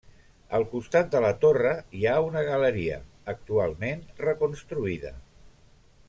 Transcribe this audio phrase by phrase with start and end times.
[0.59, 2.97] Al costat de la torre hi ha una galeria,
[3.37, 5.13] actualment reconstruïda.